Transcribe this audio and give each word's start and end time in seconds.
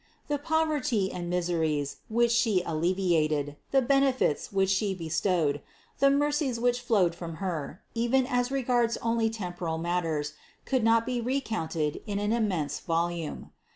The 0.29 0.39
poverty 0.39 1.11
and 1.11 1.29
miseries 1.29 1.97
which 2.09 2.31
She 2.31 2.63
alleviated, 2.65 3.57
the 3.69 3.83
benefits 3.83 4.51
which 4.51 4.71
She 4.71 4.95
bestowed, 4.95 5.61
the 5.99 6.09
mercies 6.09 6.59
which 6.59 6.81
flowed 6.81 7.13
from 7.13 7.35
Her, 7.35 7.83
even 7.93 8.25
as 8.25 8.49
regards 8.51 8.97
only 8.97 9.29
temporal 9.29 9.77
matters, 9.77 10.33
could 10.65 10.83
not 10.83 11.05
be 11.05 11.21
recounted 11.21 12.01
in 12.07 12.17
an 12.17 12.33
immense 12.33 12.79
volume. 12.79 13.51